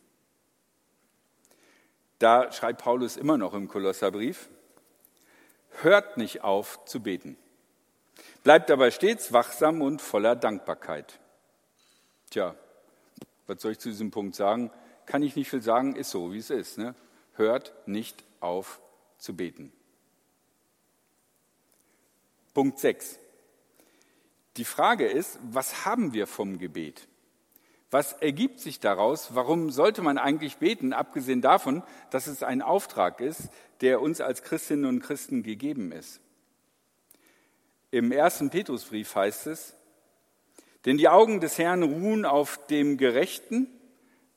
Da 2.18 2.52
schreibt 2.52 2.82
Paulus 2.82 3.16
immer 3.16 3.36
noch 3.36 3.52
im 3.54 3.66
Kolosserbrief, 3.66 4.48
hört 5.80 6.18
nicht 6.18 6.42
auf 6.42 6.84
zu 6.84 7.00
beten. 7.02 7.36
Bleibt 8.44 8.70
dabei 8.70 8.90
stets 8.90 9.32
wachsam 9.32 9.82
und 9.82 10.00
voller 10.00 10.36
Dankbarkeit. 10.36 11.18
Tja, 12.30 12.54
was 13.46 13.60
soll 13.60 13.72
ich 13.72 13.78
zu 13.80 13.88
diesem 13.88 14.10
Punkt 14.10 14.36
sagen? 14.36 14.70
kann 15.06 15.22
ich 15.22 15.36
nicht 15.36 15.50
viel 15.50 15.62
sagen, 15.62 15.96
ist 15.96 16.10
so, 16.10 16.32
wie 16.32 16.38
es 16.38 16.50
ist. 16.50 16.78
Ne? 16.78 16.94
Hört 17.34 17.74
nicht 17.86 18.24
auf 18.40 18.80
zu 19.18 19.36
beten. 19.36 19.72
Punkt 22.54 22.78
6. 22.78 23.18
Die 24.56 24.64
Frage 24.64 25.06
ist, 25.06 25.38
was 25.42 25.84
haben 25.86 26.12
wir 26.12 26.26
vom 26.26 26.58
Gebet? 26.58 27.08
Was 27.90 28.14
ergibt 28.14 28.60
sich 28.60 28.80
daraus? 28.80 29.34
Warum 29.34 29.70
sollte 29.70 30.02
man 30.02 30.18
eigentlich 30.18 30.56
beten, 30.56 30.92
abgesehen 30.92 31.40
davon, 31.40 31.82
dass 32.10 32.26
es 32.26 32.42
ein 32.42 32.62
Auftrag 32.62 33.20
ist, 33.20 33.50
der 33.80 34.00
uns 34.00 34.20
als 34.20 34.42
Christinnen 34.42 34.86
und 34.86 35.00
Christen 35.00 35.42
gegeben 35.42 35.92
ist? 35.92 36.20
Im 37.90 38.12
ersten 38.12 38.50
Petrusbrief 38.50 39.14
heißt 39.14 39.46
es, 39.46 39.74
denn 40.84 40.96
die 40.96 41.08
Augen 41.08 41.40
des 41.40 41.58
Herrn 41.58 41.82
ruhen 41.82 42.24
auf 42.24 42.66
dem 42.66 42.96
Gerechten 42.96 43.68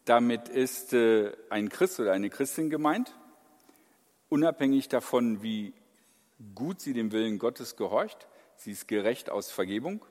damit 0.06 0.50
ist 0.50 0.94
äh, 0.94 1.32
ein 1.50 1.70
Christ 1.70 2.00
oder 2.00 2.14
eine 2.14 2.30
Christin 2.30 2.70
gemeint, 2.70 3.16
unabhängig 4.30 4.88
davon, 4.88 5.42
wie 5.42 5.74
gut 6.54 6.82
sie 6.82 6.94
dem 6.94 7.12
Willen 7.12 7.40
Gottes 7.40 7.76
gehorcht. 7.76 8.28
Sie 8.58 8.72
ist 8.72 8.88
gerecht 8.88 9.30
aus 9.30 9.52
Vergebung. 9.52 10.06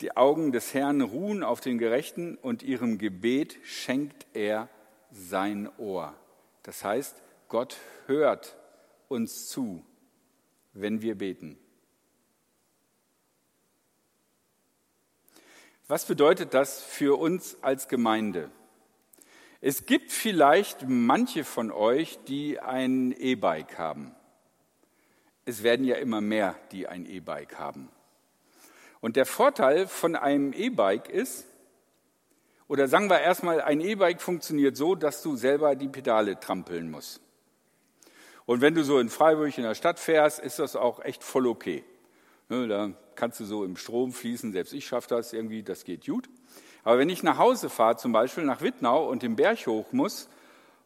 Die 0.00 0.16
Augen 0.16 0.52
des 0.52 0.74
Herrn 0.74 1.00
ruhen 1.00 1.42
auf 1.42 1.60
den 1.60 1.78
Gerechten 1.78 2.36
und 2.36 2.62
ihrem 2.62 2.98
Gebet 2.98 3.58
schenkt 3.64 4.26
er 4.34 4.68
sein 5.10 5.70
Ohr. 5.78 6.14
Das 6.62 6.84
heißt, 6.84 7.22
Gott 7.48 7.78
hört 8.06 8.56
uns 9.08 9.48
zu, 9.48 9.84
wenn 10.74 11.00
wir 11.00 11.16
beten. 11.16 11.58
Was 15.88 16.04
bedeutet 16.04 16.52
das 16.52 16.82
für 16.82 17.18
uns 17.18 17.56
als 17.62 17.88
Gemeinde? 17.88 18.50
Es 19.60 19.86
gibt 19.86 20.10
vielleicht 20.10 20.88
manche 20.88 21.44
von 21.44 21.70
euch, 21.70 22.18
die 22.26 22.58
ein 22.58 23.12
E-Bike 23.12 23.78
haben. 23.78 24.14
Es 25.46 25.62
werden 25.62 25.86
ja 25.86 25.96
immer 25.96 26.20
mehr, 26.20 26.56
die 26.72 26.86
ein 26.86 27.06
E-Bike 27.06 27.58
haben. 27.58 27.88
Und 29.00 29.16
der 29.16 29.24
Vorteil 29.24 29.86
von 29.86 30.16
einem 30.16 30.52
E-Bike 30.52 31.08
ist, 31.08 31.46
oder 32.68 32.88
sagen 32.88 33.08
wir 33.08 33.20
erstmal, 33.20 33.60
ein 33.60 33.80
E-Bike 33.80 34.20
funktioniert 34.20 34.76
so, 34.76 34.94
dass 34.96 35.22
du 35.22 35.36
selber 35.36 35.76
die 35.76 35.88
Pedale 35.88 36.38
trampeln 36.40 36.90
musst. 36.90 37.20
Und 38.44 38.60
wenn 38.60 38.74
du 38.74 38.84
so 38.84 38.98
in 38.98 39.08
Freiburg 39.08 39.56
in 39.56 39.64
der 39.64 39.74
Stadt 39.74 39.98
fährst, 39.98 40.40
ist 40.40 40.58
das 40.58 40.76
auch 40.76 41.00
echt 41.04 41.22
voll 41.22 41.46
okay. 41.46 41.84
Ne, 42.48 42.68
da 42.68 42.92
kannst 43.14 43.40
du 43.40 43.44
so 43.44 43.64
im 43.64 43.76
Strom 43.76 44.12
fließen, 44.12 44.52
selbst 44.52 44.72
ich 44.72 44.86
schaffe 44.86 45.08
das 45.08 45.32
irgendwie, 45.32 45.62
das 45.62 45.84
geht 45.84 46.06
gut. 46.06 46.28
Aber 46.84 46.98
wenn 46.98 47.08
ich 47.08 47.24
nach 47.24 47.38
Hause 47.38 47.68
fahre, 47.68 47.96
zum 47.96 48.12
Beispiel 48.12 48.44
nach 48.44 48.60
Wittnau 48.60 49.08
und 49.08 49.22
den 49.22 49.34
Berg 49.34 49.66
hoch 49.66 49.92
muss, 49.92 50.28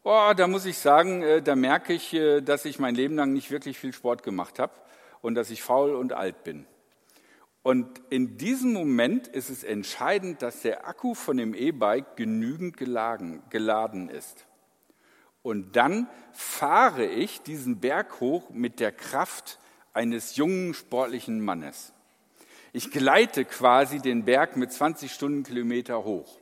oh, 0.04 0.32
da 0.36 0.46
muss 0.46 0.64
ich 0.64 0.78
sagen, 0.78 1.22
äh, 1.22 1.42
da 1.42 1.56
merke 1.56 1.92
ich, 1.92 2.14
äh, 2.14 2.40
dass 2.40 2.64
ich 2.64 2.78
mein 2.78 2.94
Leben 2.94 3.16
lang 3.16 3.32
nicht 3.32 3.50
wirklich 3.50 3.78
viel 3.78 3.92
Sport 3.92 4.22
gemacht 4.22 4.58
habe 4.58 4.72
und 5.22 5.34
dass 5.34 5.50
ich 5.50 5.62
faul 5.62 5.94
und 5.94 6.12
alt 6.12 6.44
bin. 6.44 6.66
Und 7.62 8.00
in 8.08 8.38
diesem 8.38 8.72
Moment 8.72 9.28
ist 9.28 9.50
es 9.50 9.64
entscheidend, 9.64 10.40
dass 10.40 10.62
der 10.62 10.86
Akku 10.86 11.14
von 11.14 11.36
dem 11.36 11.54
E-Bike 11.54 12.16
genügend 12.16 12.76
geladen, 12.78 13.42
geladen 13.50 14.08
ist. 14.08 14.46
Und 15.42 15.76
dann 15.76 16.08
fahre 16.32 17.04
ich 17.04 17.42
diesen 17.42 17.80
Berg 17.80 18.20
hoch 18.20 18.50
mit 18.50 18.80
der 18.80 18.92
Kraft 18.92 19.58
eines 19.92 20.36
jungen 20.36 20.72
sportlichen 20.74 21.40
Mannes. 21.40 21.92
Ich 22.72 22.90
gleite 22.90 23.44
quasi 23.44 23.98
den 23.98 24.24
Berg 24.24 24.56
mit 24.56 24.72
20 24.72 25.12
Stundenkilometer 25.12 26.04
hoch. 26.04 26.38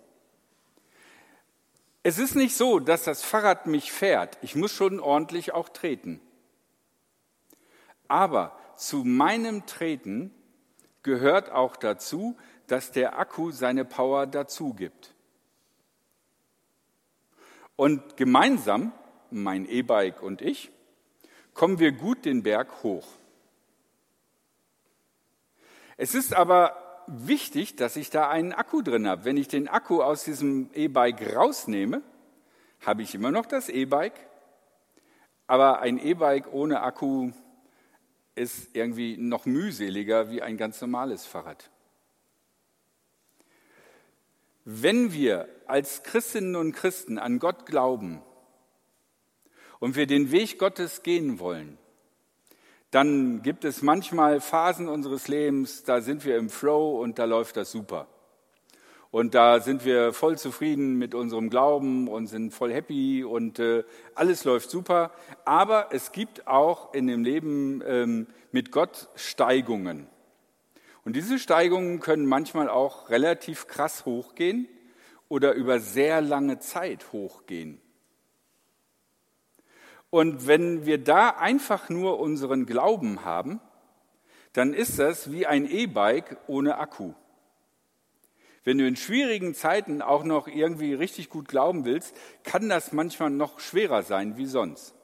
Es 2.03 2.19
ist 2.19 2.35
nicht 2.35 2.57
so, 2.57 2.79
dass 2.79 3.05
das 3.05 3.23
Fahrrad 3.23 3.67
mich 3.67 3.93
fährt. 3.93 4.39
Ich 4.43 4.55
muss 4.55 4.73
schon 4.73 5.01
ordentlich 5.01 5.53
auch 5.53 5.69
treten. 5.69 6.21
Aber 8.07 8.59
zu 8.77 9.05
meinem 9.05 9.67
Treten 9.67 10.33
gehört 11.03 11.51
auch 11.51 11.77
dazu, 11.77 12.37
dass 12.67 12.93
der 12.93 13.19
Akku 13.19 13.51
seine 13.51 13.85
Power 13.85 14.27
dazu 14.27 14.75
gibt. 14.75 15.15
Und 17.77 18.17
gemeinsam, 18.17 18.93
mein 19.31 19.69
E-Bike 19.69 20.23
und 20.23 20.43
ich, 20.43 20.71
kommen 21.55 21.79
wir 21.79 21.93
gut 21.93 22.25
den 22.25 22.43
Berg 22.43 22.83
hoch. 22.83 23.07
Es 25.97 26.15
ist 26.15 26.35
aber 26.35 26.88
wichtig, 27.09 27.77
dass 27.77 27.97
ich 27.97 28.11
da 28.11 28.29
einen 28.29 28.53
Akku 28.53 28.83
drin 28.83 29.09
habe. 29.09 29.25
Wenn 29.25 29.37
ich 29.37 29.49
den 29.49 29.69
Akku 29.69 30.03
aus 30.03 30.25
diesem 30.25 30.71
E-Bike 30.75 31.35
rausnehme, 31.35 32.03
habe 32.81 33.03
ich 33.03 33.15
immer 33.15 33.31
noch 33.31 33.47
das 33.47 33.69
E-Bike. 33.69 34.19
Aber 35.47 35.81
ein 35.81 35.99
E-Bike 35.99 36.53
ohne 36.53 36.83
Akku 36.83 37.33
ist 38.35 38.75
irgendwie 38.75 39.17
noch 39.17 39.47
mühseliger 39.47 40.31
wie 40.31 40.43
ein 40.43 40.57
ganz 40.57 40.81
normales 40.81 41.27
Fahrrad. 41.27 41.71
Wenn 44.65 45.13
wir 45.13 45.49
als 45.67 46.03
Christinnen 46.03 46.55
und 46.55 46.73
Christen 46.73 47.19
an 47.19 47.39
Gott 47.39 47.67
glauben 47.67 48.23
und 49.79 49.97
wir 49.97 50.07
den 50.07 50.31
Weg 50.31 50.59
Gottes 50.59 51.03
gehen 51.03 51.39
wollen, 51.39 51.79
dann 52.91 53.43
gibt 53.43 53.65
es 53.65 53.83
manchmal 53.83 54.41
Phasen 54.41 54.89
unseres 54.89 55.29
Lebens, 55.29 55.85
da 55.85 56.01
sind 56.01 56.25
wir 56.25 56.37
im 56.37 56.49
Flow 56.49 57.01
und 57.03 57.19
da 57.19 57.25
läuft 57.25 57.57
das 57.57 57.71
super. 57.71 58.09
Und 59.11 59.35
da 59.35 59.61
sind 59.61 59.87
wir 59.87 60.13
voll 60.13 60.37
zufrieden 60.37 60.97
mit 60.97 61.15
unserem 61.15 61.49
Glauben 61.49 62.09
und 62.09 62.27
sind 62.27 62.53
voll 62.53 62.73
happy 62.73 63.25
und 63.25 63.59
äh, 63.59 63.85
alles 64.15 64.45
läuft 64.45 64.71
super. 64.71 65.13
Aber 65.47 65.89
es 65.93 66.13
gibt 66.13 66.47
auch 66.47 66.93
in 66.93 67.07
dem 67.07 67.25
Leben 67.25 67.83
ähm, 67.87 68.27
mit 68.53 68.71
Gott 68.71 69.09
Steigungen. 69.15 70.09
Und 71.05 71.17
diese 71.17 71.39
Steigungen 71.39 72.01
können 72.01 72.27
manchmal 72.27 72.69
auch 72.69 73.09
relativ 73.09 73.67
krass 73.67 74.05
hochgehen 74.05 74.69
oder 75.29 75.55
über 75.55 75.81
sehr 75.81 76.21
lange 76.21 76.59
Zeit 76.59 77.11
hochgehen. 77.13 77.81
Und 80.11 80.47
wenn 80.47 80.87
wir 80.87 80.99
da 80.99 81.31
einfach 81.31 81.89
nur 81.89 82.19
unseren 82.19 82.67
Glauben 82.67 83.25
haben, 83.25 83.61
dann 84.53 84.73
ist 84.73 84.99
das 84.99 85.31
wie 85.31 85.47
ein 85.47 85.71
E-Bike 85.71 86.39
ohne 86.47 86.79
Akku. 86.79 87.13
Wenn 88.65 88.79
du 88.79 88.87
in 88.87 88.97
schwierigen 88.97 89.55
Zeiten 89.55 90.03
auch 90.03 90.25
noch 90.25 90.49
irgendwie 90.49 90.95
richtig 90.95 91.31
gut 91.31 91.49
glauben 91.49 91.85
willst, 91.85 92.15
kann 92.45 92.69
das 92.69 92.93
manchmal 92.93 93.31
noch 93.31 93.61
schwerer 93.61 94.03
sein 94.03 94.37
wie 94.37 94.47
sonst. 94.47 94.95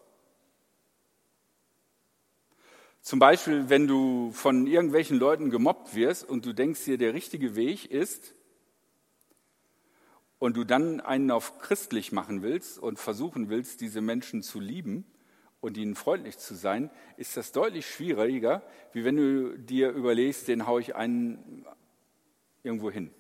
Zum 3.01 3.19
Beispiel, 3.19 3.69
wenn 3.69 3.87
du 3.87 4.33
von 4.33 4.67
irgendwelchen 4.67 5.19
Leuten 5.19 5.51
gemobbt 5.51 5.95
wirst 5.95 6.27
und 6.27 6.47
du 6.47 6.55
denkst 6.55 6.85
dir, 6.85 6.97
der 6.97 7.13
richtige 7.13 7.55
Weg 7.55 7.91
ist, 7.91 8.35
und 10.45 10.59
du 10.59 10.65
dann 10.65 11.01
einen 11.01 11.31
auf 11.31 11.59
christlich 11.59 12.13
machen 12.13 12.43
willst 12.43 12.79
und 12.79 12.99
versuchen 12.99 13.49
willst, 13.49 13.81
diese 13.81 14.03
Menschen 14.03 14.43
zu 14.43 14.61
lieben 14.61 15.07
und 15.63 15.79
ihnen 15.79 15.95
freundlich 15.95 16.37
zu 16.37 16.55
sein, 16.55 16.91
ist 17.17 17.39
das 17.39 17.51
deutlich 17.53 17.87
schwieriger, 17.89 18.63
wie 18.93 19.07
wenn 19.07 19.17
du 19.17 19.59
dir 19.59 19.89
überlegst, 19.93 20.47
den 20.49 20.67
haue 20.67 20.83
ich 20.83 20.95
einen 20.95 21.65
irgendwo 22.63 22.91
hin. 22.91 23.11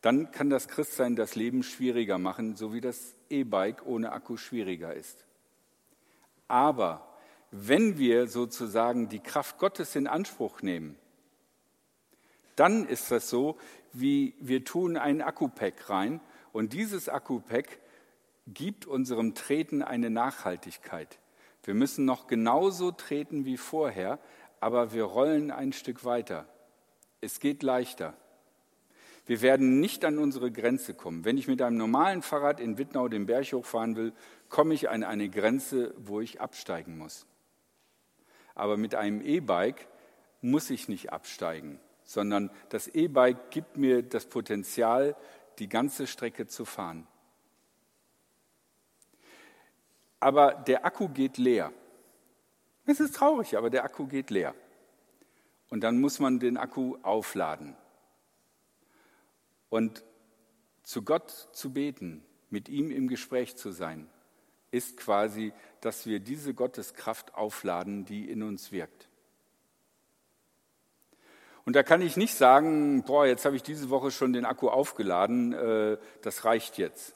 Dann 0.00 0.30
kann 0.30 0.48
das 0.48 0.66
Christsein 0.66 1.14
das 1.14 1.34
Leben 1.34 1.62
schwieriger 1.62 2.16
machen, 2.16 2.56
so 2.56 2.72
wie 2.72 2.80
das 2.80 3.14
E-Bike 3.28 3.84
ohne 3.84 4.12
Akku 4.12 4.38
schwieriger 4.38 4.94
ist. 4.94 5.26
Aber 6.48 7.18
wenn 7.50 7.98
wir 7.98 8.28
sozusagen 8.28 9.10
die 9.10 9.20
Kraft 9.20 9.58
Gottes 9.58 9.94
in 9.94 10.06
Anspruch 10.06 10.62
nehmen, 10.62 10.96
dann 12.56 12.86
ist 12.86 13.10
das 13.10 13.28
so, 13.28 13.56
wie 13.92 14.34
wir 14.40 14.64
tun 14.64 14.96
ein 14.96 15.22
Akku-Pack 15.22 15.90
rein 15.90 16.20
und 16.52 16.72
dieses 16.72 17.08
Akku-Pack 17.08 17.80
gibt 18.46 18.86
unserem 18.86 19.34
Treten 19.34 19.82
eine 19.82 20.10
Nachhaltigkeit. 20.10 21.18
Wir 21.62 21.74
müssen 21.74 22.04
noch 22.04 22.26
genauso 22.26 22.90
treten 22.90 23.44
wie 23.44 23.56
vorher, 23.56 24.18
aber 24.60 24.92
wir 24.92 25.04
rollen 25.04 25.50
ein 25.50 25.72
Stück 25.72 26.04
weiter. 26.04 26.46
Es 27.20 27.40
geht 27.40 27.62
leichter. 27.62 28.14
Wir 29.26 29.40
werden 29.40 29.80
nicht 29.80 30.04
an 30.04 30.18
unsere 30.18 30.52
Grenze 30.52 30.92
kommen. 30.92 31.24
Wenn 31.24 31.38
ich 31.38 31.48
mit 31.48 31.62
einem 31.62 31.78
normalen 31.78 32.20
Fahrrad 32.20 32.60
in 32.60 32.76
Wittnau 32.76 33.08
den 33.08 33.24
Berg 33.24 33.52
hochfahren 33.52 33.96
will, 33.96 34.12
komme 34.50 34.74
ich 34.74 34.90
an 34.90 35.02
eine 35.02 35.30
Grenze, 35.30 35.94
wo 35.96 36.20
ich 36.20 36.42
absteigen 36.42 36.98
muss. 36.98 37.26
Aber 38.54 38.76
mit 38.76 38.94
einem 38.94 39.22
E-Bike 39.22 39.88
muss 40.42 40.68
ich 40.68 40.88
nicht 40.88 41.12
absteigen, 41.12 41.80
sondern 42.04 42.50
das 42.68 42.88
E-Bike 42.88 43.50
gibt 43.50 43.76
mir 43.76 44.02
das 44.02 44.26
Potenzial, 44.26 45.16
die 45.58 45.68
ganze 45.68 46.06
Strecke 46.06 46.46
zu 46.46 46.64
fahren. 46.64 47.06
Aber 50.20 50.54
der 50.54 50.84
Akku 50.84 51.08
geht 51.08 51.38
leer. 51.38 51.72
Es 52.86 53.00
ist 53.00 53.14
traurig, 53.14 53.56
aber 53.56 53.70
der 53.70 53.84
Akku 53.84 54.06
geht 54.06 54.30
leer. 54.30 54.54
Und 55.70 55.80
dann 55.80 56.00
muss 56.00 56.18
man 56.18 56.38
den 56.38 56.56
Akku 56.56 56.96
aufladen. 57.02 57.76
Und 59.70 60.04
zu 60.82 61.02
Gott 61.02 61.30
zu 61.52 61.72
beten, 61.72 62.24
mit 62.50 62.68
ihm 62.68 62.90
im 62.90 63.08
Gespräch 63.08 63.56
zu 63.56 63.72
sein, 63.72 64.08
ist 64.70 64.96
quasi, 64.96 65.52
dass 65.80 66.06
wir 66.06 66.20
diese 66.20 66.54
Gotteskraft 66.54 67.34
aufladen, 67.34 68.04
die 68.04 68.30
in 68.30 68.42
uns 68.42 68.70
wirkt. 68.70 69.08
Und 71.64 71.74
da 71.76 71.82
kann 71.82 72.02
ich 72.02 72.16
nicht 72.16 72.34
sagen, 72.34 73.04
boah, 73.04 73.26
jetzt 73.26 73.44
habe 73.44 73.56
ich 73.56 73.62
diese 73.62 73.88
Woche 73.88 74.10
schon 74.10 74.32
den 74.32 74.44
Akku 74.44 74.68
aufgeladen, 74.68 75.52
äh, 75.54 75.98
das 76.20 76.44
reicht 76.44 76.76
jetzt. 76.76 77.14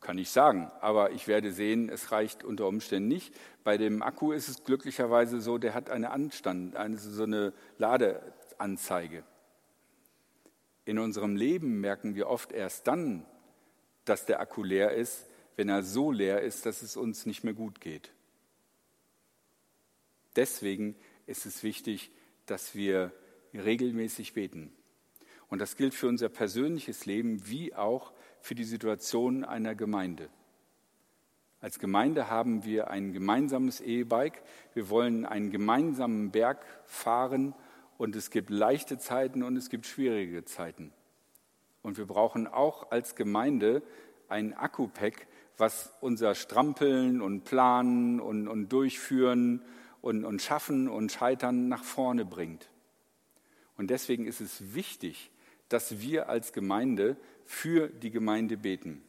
Kann 0.00 0.18
ich 0.18 0.30
sagen, 0.30 0.70
aber 0.80 1.12
ich 1.12 1.28
werde 1.28 1.52
sehen, 1.52 1.88
es 1.88 2.10
reicht 2.10 2.42
unter 2.42 2.66
Umständen 2.66 3.08
nicht. 3.08 3.34
Bei 3.64 3.76
dem 3.76 4.02
Akku 4.02 4.32
ist 4.32 4.48
es 4.48 4.64
glücklicherweise 4.64 5.40
so, 5.40 5.58
der 5.58 5.74
hat 5.74 5.90
eine 5.90 6.10
Anstand, 6.10 6.74
eine, 6.74 6.96
so 6.96 7.22
eine 7.22 7.52
Ladeanzeige. 7.78 9.22
In 10.86 10.98
unserem 10.98 11.36
Leben 11.36 11.80
merken 11.80 12.14
wir 12.14 12.28
oft 12.28 12.50
erst 12.50 12.86
dann, 12.86 13.26
dass 14.06 14.24
der 14.24 14.40
Akku 14.40 14.64
leer 14.64 14.92
ist, 14.92 15.28
wenn 15.56 15.68
er 15.68 15.82
so 15.82 16.10
leer 16.10 16.40
ist, 16.40 16.64
dass 16.64 16.80
es 16.82 16.96
uns 16.96 17.26
nicht 17.26 17.44
mehr 17.44 17.52
gut 17.52 17.80
geht. 17.80 18.10
Deswegen 20.34 20.96
ist 21.26 21.44
es 21.44 21.62
wichtig, 21.62 22.10
dass 22.50 22.74
wir 22.74 23.12
regelmäßig 23.54 24.34
beten. 24.34 24.72
Und 25.48 25.60
das 25.60 25.76
gilt 25.76 25.94
für 25.94 26.08
unser 26.08 26.28
persönliches 26.28 27.06
Leben 27.06 27.48
wie 27.48 27.74
auch 27.74 28.12
für 28.40 28.54
die 28.54 28.64
Situation 28.64 29.44
einer 29.44 29.74
Gemeinde. 29.74 30.28
Als 31.60 31.78
Gemeinde 31.78 32.30
haben 32.30 32.64
wir 32.64 32.90
ein 32.90 33.12
gemeinsames 33.12 33.80
E-Bike. 33.80 34.42
Wir 34.72 34.88
wollen 34.88 35.26
einen 35.26 35.50
gemeinsamen 35.50 36.30
Berg 36.30 36.64
fahren 36.86 37.54
und 37.98 38.16
es 38.16 38.30
gibt 38.30 38.48
leichte 38.48 38.98
Zeiten 38.98 39.42
und 39.42 39.56
es 39.56 39.68
gibt 39.68 39.86
schwierige 39.86 40.44
Zeiten. 40.44 40.92
Und 41.82 41.98
wir 41.98 42.06
brauchen 42.06 42.46
auch 42.46 42.90
als 42.90 43.14
Gemeinde 43.14 43.82
ein 44.28 44.54
Akku-Pack, 44.54 45.26
was 45.58 45.92
unser 46.00 46.34
Strampeln 46.34 47.20
und 47.20 47.44
Planen 47.44 48.20
und, 48.20 48.48
und 48.48 48.70
Durchführen 48.72 49.62
und, 50.00 50.24
und 50.24 50.42
Schaffen 50.42 50.88
und 50.88 51.12
Scheitern 51.12 51.68
nach 51.68 51.84
vorne 51.84 52.24
bringt. 52.24 52.68
Und 53.76 53.88
deswegen 53.88 54.26
ist 54.26 54.40
es 54.40 54.74
wichtig, 54.74 55.30
dass 55.68 56.00
wir 56.00 56.28
als 56.28 56.52
Gemeinde 56.52 57.16
für 57.46 57.88
die 57.88 58.10
Gemeinde 58.10 58.56
beten. 58.56 59.02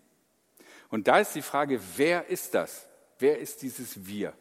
Und 0.89 1.07
da 1.07 1.19
ist 1.19 1.35
die 1.35 1.41
Frage, 1.41 1.81
wer 1.97 2.27
ist 2.27 2.53
das? 2.53 2.87
Wer 3.19 3.39
ist 3.39 3.61
dieses 3.61 4.05
Wir? 4.05 4.33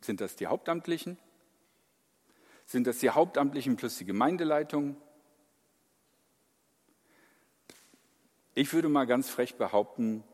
Sind 0.00 0.20
das 0.20 0.36
die 0.36 0.46
Hauptamtlichen? 0.46 1.16
Sind 2.66 2.86
das 2.86 2.98
die 2.98 3.10
Hauptamtlichen 3.10 3.76
plus 3.76 3.98
die 3.98 4.04
Gemeindeleitung? 4.04 4.96
Ich 8.54 8.72
würde 8.72 8.88
mal 8.88 9.06
ganz 9.06 9.30
frech 9.30 9.54
behaupten, 9.54 10.24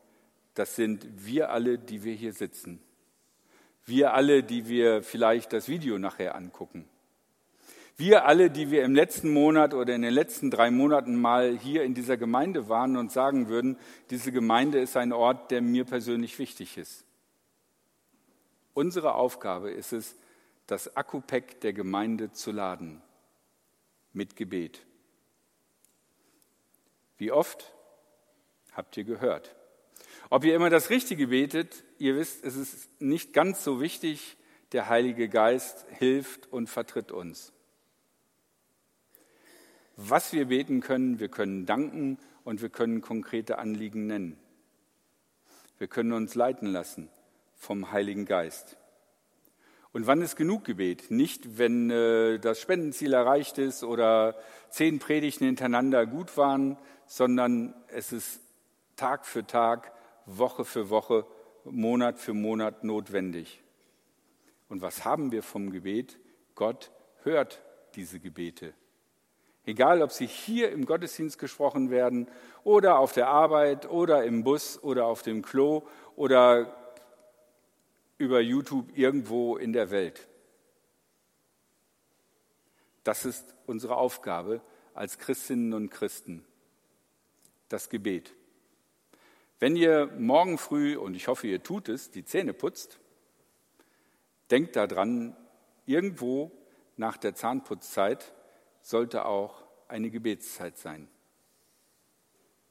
das 0.55 0.75
sind 0.75 1.25
wir 1.25 1.51
alle, 1.51 1.77
die 1.77 2.03
wir 2.03 2.13
hier 2.13 2.33
sitzen. 2.33 2.81
Wir 3.89 4.13
alle, 4.13 4.43
die 4.43 4.67
wir 4.67 5.01
vielleicht 5.01 5.51
das 5.51 5.67
Video 5.67 5.97
nachher 5.97 6.35
angucken. 6.35 6.87
Wir 7.97 8.25
alle, 8.25 8.51
die 8.51 8.69
wir 8.69 8.83
im 8.83 8.93
letzten 8.93 9.33
Monat 9.33 9.73
oder 9.73 9.95
in 9.95 10.03
den 10.03 10.13
letzten 10.13 10.51
drei 10.51 10.69
Monaten 10.69 11.19
mal 11.19 11.57
hier 11.57 11.83
in 11.83 11.95
dieser 11.95 12.15
Gemeinde 12.15 12.69
waren 12.69 12.97
und 12.97 13.11
sagen 13.11 13.49
würden, 13.49 13.77
diese 14.11 14.31
Gemeinde 14.31 14.79
ist 14.79 14.95
ein 14.95 15.11
Ort, 15.11 15.49
der 15.49 15.61
mir 15.61 15.85
persönlich 15.85 16.37
wichtig 16.37 16.77
ist. 16.77 17.03
Unsere 18.75 19.15
Aufgabe 19.15 19.71
ist 19.71 19.91
es, 19.91 20.15
das 20.67 20.95
Akkupack 20.95 21.59
der 21.61 21.73
Gemeinde 21.73 22.31
zu 22.31 22.51
laden 22.51 23.01
mit 24.13 24.35
Gebet. 24.35 24.85
Wie 27.17 27.31
oft 27.31 27.73
habt 28.73 28.95
ihr 28.97 29.03
gehört. 29.03 29.55
Ob 30.29 30.45
ihr 30.45 30.55
immer 30.55 30.69
das 30.69 30.91
Richtige 30.91 31.29
betet, 31.29 31.83
ihr 31.99 32.15
wisst, 32.15 32.43
es 32.43 32.55
ist 32.55 32.89
nicht 33.01 33.33
ganz 33.33 33.63
so 33.63 33.79
wichtig. 33.79 34.37
Der 34.71 34.87
Heilige 34.87 35.29
Geist 35.29 35.85
hilft 35.89 36.51
und 36.51 36.67
vertritt 36.67 37.11
uns. 37.11 37.53
Was 39.95 40.31
wir 40.31 40.45
beten 40.45 40.79
können, 40.79 41.19
wir 41.19 41.29
können 41.29 41.65
danken 41.65 42.17
und 42.43 42.61
wir 42.61 42.69
können 42.69 43.01
konkrete 43.01 43.57
Anliegen 43.57 44.07
nennen. 44.07 44.39
Wir 45.77 45.87
können 45.87 46.13
uns 46.13 46.35
leiten 46.35 46.67
lassen 46.67 47.09
vom 47.55 47.91
Heiligen 47.91 48.25
Geist. 48.25 48.77
Und 49.91 50.05
wann 50.05 50.21
ist 50.21 50.35
genug 50.35 50.65
Gebet? 50.65 51.09
Nicht, 51.09 51.57
wenn 51.57 51.89
äh, 51.89 52.37
das 52.37 52.61
Spendenziel 52.61 53.13
erreicht 53.13 53.57
ist 53.57 53.83
oder 53.83 54.35
zehn 54.69 54.99
Predigten 54.99 55.45
hintereinander 55.45 56.05
gut 56.05 56.37
waren, 56.37 56.77
sondern 57.07 57.73
es 57.87 58.11
ist 58.11 58.39
Tag 58.95 59.25
für 59.25 59.47
Tag, 59.47 59.91
Woche 60.25 60.63
für 60.63 60.89
Woche, 60.89 61.25
Monat 61.71 62.19
für 62.19 62.33
Monat 62.33 62.83
notwendig. 62.83 63.61
Und 64.67 64.81
was 64.81 65.05
haben 65.05 65.31
wir 65.31 65.43
vom 65.43 65.71
Gebet? 65.71 66.19
Gott 66.55 66.91
hört 67.23 67.61
diese 67.95 68.19
Gebete. 68.19 68.73
Egal, 69.65 70.01
ob 70.01 70.11
sie 70.11 70.25
hier 70.25 70.71
im 70.71 70.85
Gottesdienst 70.85 71.37
gesprochen 71.37 71.89
werden 71.89 72.27
oder 72.63 72.97
auf 72.97 73.13
der 73.13 73.27
Arbeit 73.27 73.89
oder 73.89 74.23
im 74.23 74.43
Bus 74.43 74.81
oder 74.81 75.05
auf 75.05 75.21
dem 75.21 75.41
Klo 75.41 75.83
oder 76.15 76.75
über 78.17 78.41
YouTube 78.41 78.97
irgendwo 78.97 79.57
in 79.57 79.73
der 79.73 79.91
Welt. 79.91 80.27
Das 83.03 83.25
ist 83.25 83.55
unsere 83.65 83.97
Aufgabe 83.97 84.61
als 84.93 85.17
Christinnen 85.17 85.73
und 85.73 85.89
Christen, 85.89 86.45
das 87.69 87.89
Gebet. 87.89 88.35
Wenn 89.59 89.75
ihr 89.75 90.07
morgen 90.17 90.57
früh, 90.57 90.97
und 90.97 91.15
ich 91.15 91.27
hoffe, 91.27 91.47
ihr 91.47 91.61
tut 91.61 91.89
es, 91.89 92.11
die 92.11 92.23
Zähne 92.23 92.53
putzt, 92.53 92.99
denkt 94.49 94.75
daran, 94.77 95.35
irgendwo 95.85 96.51
nach 96.95 97.17
der 97.17 97.35
Zahnputzzeit 97.35 98.33
sollte 98.81 99.25
auch 99.25 99.63
eine 99.89 100.09
Gebetszeit 100.09 100.77
sein, 100.77 101.09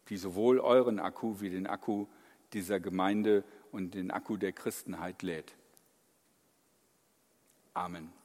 die 0.09 0.17
sowohl 0.17 0.61
euren 0.61 0.99
Akku 0.99 1.41
wie 1.41 1.51
den 1.51 1.67
Akku 1.67 2.07
dieser 2.55 2.81
Gemeinde 2.81 3.45
und 3.71 3.95
den 3.95 4.11
Akku 4.11 4.39
der 4.39 4.53
Christenheit 4.53 5.23
lädt. 5.23 5.55
Amen. 7.75 8.18